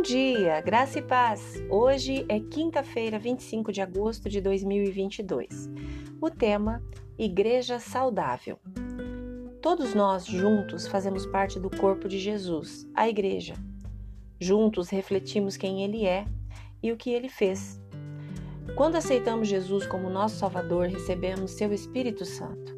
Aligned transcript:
dia, 0.00 0.58
graça 0.62 1.00
e 1.00 1.02
paz. 1.02 1.62
Hoje 1.68 2.24
é 2.30 2.40
quinta-feira, 2.40 3.18
25 3.18 3.70
de 3.70 3.82
agosto 3.82 4.26
de 4.26 4.40
2022. 4.40 5.68
O 6.18 6.30
tema: 6.30 6.82
Igreja 7.18 7.78
Saudável. 7.78 8.58
Todos 9.60 9.94
nós 9.94 10.24
juntos 10.24 10.86
fazemos 10.86 11.26
parte 11.26 11.60
do 11.60 11.68
corpo 11.68 12.08
de 12.08 12.18
Jesus, 12.18 12.88
a 12.94 13.06
Igreja. 13.06 13.52
Juntos 14.40 14.88
refletimos 14.88 15.58
quem 15.58 15.84
Ele 15.84 16.06
é 16.06 16.24
e 16.82 16.90
o 16.90 16.96
que 16.96 17.10
Ele 17.10 17.28
fez. 17.28 17.78
Quando 18.76 18.96
aceitamos 18.96 19.46
Jesus 19.46 19.86
como 19.86 20.08
nosso 20.08 20.36
Salvador, 20.36 20.86
recebemos 20.86 21.50
seu 21.50 21.70
Espírito 21.74 22.24
Santo. 22.24 22.74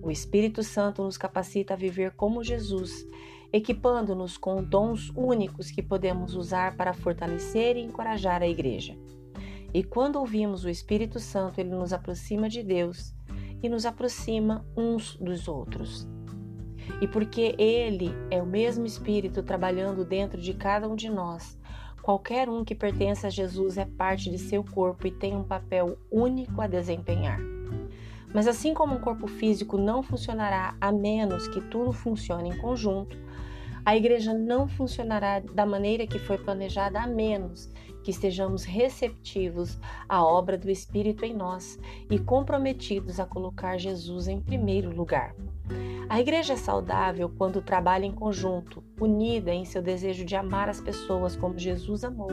O 0.00 0.08
Espírito 0.08 0.62
Santo 0.62 1.02
nos 1.02 1.18
capacita 1.18 1.74
a 1.74 1.76
viver 1.76 2.12
como 2.12 2.44
Jesus 2.44 3.04
equipando-nos 3.52 4.36
com 4.36 4.62
dons 4.62 5.10
únicos 5.16 5.70
que 5.70 5.82
podemos 5.82 6.34
usar 6.34 6.76
para 6.76 6.92
fortalecer 6.92 7.76
e 7.76 7.82
encorajar 7.82 8.42
a 8.42 8.48
igreja. 8.48 8.96
E 9.72 9.82
quando 9.82 10.16
ouvimos 10.16 10.64
o 10.64 10.70
Espírito 10.70 11.18
Santo, 11.18 11.60
ele 11.60 11.70
nos 11.70 11.92
aproxima 11.92 12.48
de 12.48 12.62
Deus 12.62 13.14
e 13.62 13.68
nos 13.68 13.84
aproxima 13.84 14.64
uns 14.76 15.16
dos 15.16 15.48
outros. 15.48 16.08
E 17.00 17.08
porque 17.08 17.54
ele 17.58 18.10
é 18.30 18.42
o 18.42 18.46
mesmo 18.46 18.86
Espírito 18.86 19.42
trabalhando 19.42 20.04
dentro 20.04 20.40
de 20.40 20.54
cada 20.54 20.88
um 20.88 20.96
de 20.96 21.10
nós, 21.10 21.58
qualquer 22.02 22.48
um 22.48 22.64
que 22.64 22.74
pertence 22.74 23.26
a 23.26 23.30
Jesus 23.30 23.76
é 23.76 23.84
parte 23.84 24.30
de 24.30 24.38
seu 24.38 24.64
corpo 24.64 25.06
e 25.06 25.10
tem 25.10 25.36
um 25.36 25.44
papel 25.44 25.98
único 26.10 26.60
a 26.62 26.66
desempenhar. 26.66 27.57
Mas 28.32 28.46
assim 28.46 28.74
como 28.74 28.94
um 28.94 29.00
corpo 29.00 29.26
físico 29.26 29.76
não 29.76 30.02
funcionará 30.02 30.76
a 30.80 30.92
menos 30.92 31.48
que 31.48 31.60
tudo 31.60 31.92
funcione 31.92 32.50
em 32.50 32.58
conjunto, 32.58 33.16
a 33.84 33.96
igreja 33.96 34.34
não 34.34 34.68
funcionará 34.68 35.40
da 35.40 35.64
maneira 35.64 36.06
que 36.06 36.18
foi 36.18 36.36
planejada 36.36 37.00
a 37.00 37.06
menos 37.06 37.70
que 38.02 38.10
estejamos 38.10 38.64
receptivos 38.64 39.78
à 40.08 40.24
obra 40.24 40.56
do 40.56 40.70
Espírito 40.70 41.24
em 41.24 41.34
nós 41.34 41.78
e 42.10 42.18
comprometidos 42.18 43.18
a 43.18 43.26
colocar 43.26 43.78
Jesus 43.78 44.28
em 44.28 44.40
primeiro 44.40 44.94
lugar. 44.94 45.34
A 46.08 46.20
igreja 46.20 46.54
é 46.54 46.56
saudável 46.56 47.30
quando 47.36 47.60
trabalha 47.60 48.06
em 48.06 48.12
conjunto, 48.12 48.82
unida 48.98 49.52
em 49.52 49.64
seu 49.64 49.82
desejo 49.82 50.24
de 50.24 50.36
amar 50.36 50.68
as 50.68 50.80
pessoas 50.80 51.36
como 51.36 51.58
Jesus 51.58 52.02
amou 52.02 52.32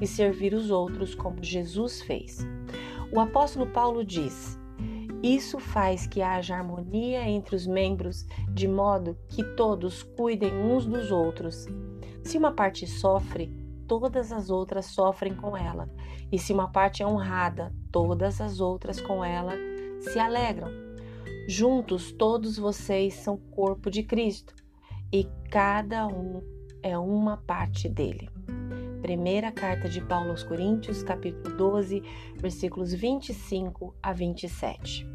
e 0.00 0.06
servir 0.06 0.54
os 0.54 0.70
outros 0.70 1.14
como 1.14 1.42
Jesus 1.42 2.00
fez. 2.02 2.46
O 3.12 3.18
apóstolo 3.18 3.66
Paulo 3.66 4.04
diz: 4.04 4.56
isso 5.22 5.58
faz 5.58 6.06
que 6.06 6.22
haja 6.22 6.56
harmonia 6.56 7.28
entre 7.28 7.56
os 7.56 7.66
membros, 7.66 8.24
de 8.52 8.68
modo 8.68 9.18
que 9.28 9.42
todos 9.56 10.02
cuidem 10.02 10.54
uns 10.54 10.86
dos 10.86 11.10
outros. 11.10 11.66
Se 12.22 12.38
uma 12.38 12.52
parte 12.52 12.86
sofre, 12.86 13.52
todas 13.86 14.30
as 14.30 14.48
outras 14.48 14.86
sofrem 14.86 15.34
com 15.34 15.56
ela, 15.56 15.90
e 16.30 16.38
se 16.38 16.52
uma 16.52 16.70
parte 16.70 17.02
é 17.02 17.06
honrada, 17.06 17.74
todas 17.90 18.40
as 18.40 18.60
outras 18.60 19.00
com 19.00 19.24
ela 19.24 19.54
se 20.00 20.18
alegram. 20.18 20.70
Juntos, 21.48 22.12
todos 22.12 22.56
vocês 22.56 23.14
são 23.14 23.36
corpo 23.36 23.90
de 23.90 24.02
Cristo, 24.02 24.54
e 25.12 25.26
cada 25.50 26.06
um 26.06 26.42
é 26.82 26.96
uma 26.96 27.38
parte 27.38 27.88
dele. 27.88 28.28
Primeira 29.02 29.52
carta 29.52 29.88
de 29.88 30.00
Paulo 30.00 30.30
aos 30.30 30.42
Coríntios, 30.42 31.04
capítulo 31.04 31.56
12, 31.56 32.02
versículos 32.34 32.92
25 32.92 33.94
a 34.02 34.12
27. 34.12 35.06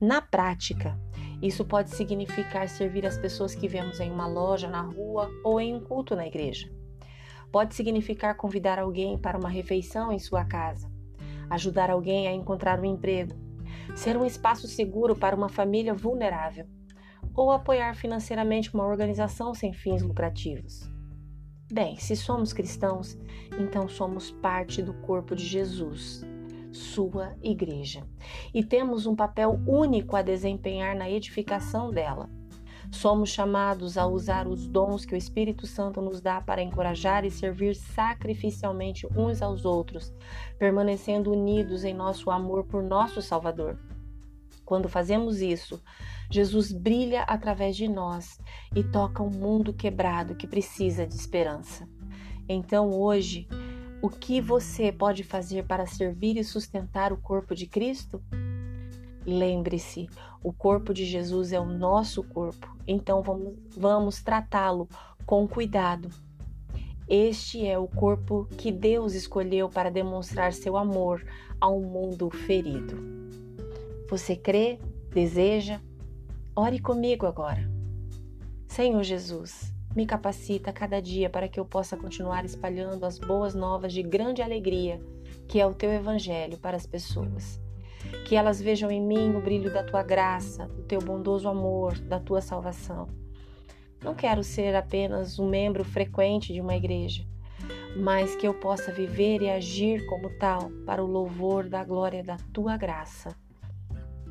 Na 0.00 0.20
prática, 0.20 0.98
isso 1.40 1.64
pode 1.64 1.90
significar 1.90 2.68
servir 2.68 3.06
as 3.06 3.16
pessoas 3.16 3.54
que 3.54 3.68
vemos 3.68 4.00
em 4.00 4.10
uma 4.10 4.26
loja, 4.26 4.68
na 4.68 4.82
rua 4.82 5.30
ou 5.44 5.60
em 5.60 5.76
um 5.76 5.80
culto 5.80 6.16
na 6.16 6.26
igreja. 6.26 6.68
Pode 7.52 7.76
significar 7.76 8.36
convidar 8.36 8.80
alguém 8.80 9.16
para 9.16 9.38
uma 9.38 9.48
refeição 9.48 10.10
em 10.10 10.18
sua 10.18 10.44
casa, 10.44 10.90
ajudar 11.48 11.88
alguém 11.88 12.26
a 12.26 12.32
encontrar 12.32 12.80
um 12.80 12.84
emprego, 12.84 13.32
ser 13.94 14.16
um 14.16 14.26
espaço 14.26 14.66
seguro 14.66 15.14
para 15.14 15.36
uma 15.36 15.48
família 15.48 15.94
vulnerável 15.94 16.66
ou 17.32 17.52
apoiar 17.52 17.94
financeiramente 17.94 18.74
uma 18.74 18.86
organização 18.86 19.54
sem 19.54 19.72
fins 19.72 20.02
lucrativos. 20.02 20.90
Bem, 21.72 21.96
se 21.98 22.16
somos 22.16 22.52
cristãos, 22.52 23.16
então 23.56 23.88
somos 23.88 24.32
parte 24.32 24.82
do 24.82 24.92
corpo 24.92 25.36
de 25.36 25.46
Jesus, 25.46 26.20
sua 26.72 27.36
igreja, 27.40 28.04
e 28.52 28.64
temos 28.64 29.06
um 29.06 29.14
papel 29.14 29.60
único 29.64 30.16
a 30.16 30.22
desempenhar 30.22 30.96
na 30.96 31.08
edificação 31.08 31.92
dela. 31.92 32.28
Somos 32.90 33.30
chamados 33.30 33.96
a 33.96 34.04
usar 34.04 34.48
os 34.48 34.66
dons 34.66 35.04
que 35.04 35.14
o 35.14 35.16
Espírito 35.16 35.64
Santo 35.64 36.02
nos 36.02 36.20
dá 36.20 36.40
para 36.40 36.60
encorajar 36.60 37.24
e 37.24 37.30
servir 37.30 37.76
sacrificialmente 37.76 39.06
uns 39.16 39.40
aos 39.40 39.64
outros, 39.64 40.12
permanecendo 40.58 41.30
unidos 41.30 41.84
em 41.84 41.94
nosso 41.94 42.32
amor 42.32 42.64
por 42.64 42.82
nosso 42.82 43.22
Salvador. 43.22 43.78
Quando 44.70 44.88
fazemos 44.88 45.40
isso, 45.40 45.82
Jesus 46.30 46.70
brilha 46.70 47.22
através 47.22 47.74
de 47.74 47.88
nós 47.88 48.38
e 48.72 48.84
toca 48.84 49.20
um 49.20 49.28
mundo 49.28 49.72
quebrado 49.72 50.36
que 50.36 50.46
precisa 50.46 51.04
de 51.04 51.16
esperança. 51.16 51.88
Então, 52.48 52.92
hoje, 52.92 53.48
o 54.00 54.08
que 54.08 54.40
você 54.40 54.92
pode 54.92 55.24
fazer 55.24 55.66
para 55.66 55.86
servir 55.86 56.36
e 56.36 56.44
sustentar 56.44 57.12
o 57.12 57.16
corpo 57.16 57.52
de 57.52 57.66
Cristo? 57.66 58.22
Lembre-se, 59.26 60.08
o 60.40 60.52
corpo 60.52 60.94
de 60.94 61.04
Jesus 61.04 61.52
é 61.52 61.58
o 61.58 61.66
nosso 61.66 62.22
corpo, 62.22 62.72
então 62.86 63.22
vamos, 63.22 63.56
vamos 63.76 64.22
tratá-lo 64.22 64.88
com 65.26 65.48
cuidado. 65.48 66.10
Este 67.08 67.66
é 67.66 67.76
o 67.76 67.88
corpo 67.88 68.46
que 68.56 68.70
Deus 68.70 69.14
escolheu 69.14 69.68
para 69.68 69.90
demonstrar 69.90 70.52
seu 70.52 70.76
amor 70.76 71.26
a 71.60 71.68
um 71.68 71.80
mundo 71.80 72.30
ferido. 72.30 73.19
Você 74.10 74.34
crê? 74.34 74.80
Deseja? 75.14 75.80
Ore 76.56 76.80
comigo 76.80 77.26
agora. 77.26 77.70
Senhor 78.66 79.04
Jesus, 79.04 79.72
me 79.94 80.04
capacita 80.04 80.72
cada 80.72 81.00
dia 81.00 81.30
para 81.30 81.48
que 81.48 81.60
eu 81.60 81.64
possa 81.64 81.96
continuar 81.96 82.44
espalhando 82.44 83.06
as 83.06 83.20
boas 83.20 83.54
novas 83.54 83.92
de 83.92 84.02
grande 84.02 84.42
alegria, 84.42 85.00
que 85.46 85.60
é 85.60 85.66
o 85.66 85.74
teu 85.74 85.92
evangelho 85.92 86.58
para 86.58 86.76
as 86.76 86.86
pessoas. 86.86 87.60
Que 88.26 88.34
elas 88.34 88.60
vejam 88.60 88.90
em 88.90 89.00
mim 89.00 89.36
o 89.36 89.40
brilho 89.40 89.72
da 89.72 89.84
tua 89.84 90.02
graça, 90.02 90.66
do 90.66 90.82
teu 90.82 90.98
bondoso 90.98 91.48
amor, 91.48 91.96
da 92.00 92.18
tua 92.18 92.40
salvação. 92.40 93.06
Não 94.02 94.12
quero 94.12 94.42
ser 94.42 94.74
apenas 94.74 95.38
um 95.38 95.48
membro 95.48 95.84
frequente 95.84 96.52
de 96.52 96.60
uma 96.60 96.74
igreja, 96.74 97.24
mas 97.96 98.34
que 98.34 98.48
eu 98.48 98.54
possa 98.54 98.90
viver 98.90 99.40
e 99.40 99.48
agir 99.48 100.04
como 100.06 100.36
tal 100.36 100.68
para 100.84 101.00
o 101.00 101.06
louvor 101.06 101.68
da 101.68 101.84
glória 101.84 102.24
da 102.24 102.38
tua 102.52 102.76
graça. 102.76 103.32